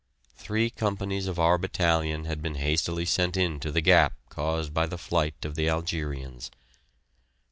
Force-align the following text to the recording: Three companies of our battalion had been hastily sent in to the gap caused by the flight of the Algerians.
Three 0.35 0.71
companies 0.71 1.27
of 1.27 1.37
our 1.37 1.59
battalion 1.59 2.25
had 2.25 2.41
been 2.41 2.55
hastily 2.55 3.05
sent 3.05 3.37
in 3.37 3.59
to 3.59 3.69
the 3.71 3.81
gap 3.81 4.13
caused 4.29 4.73
by 4.73 4.87
the 4.87 4.97
flight 4.97 5.45
of 5.45 5.53
the 5.53 5.69
Algerians. 5.69 6.49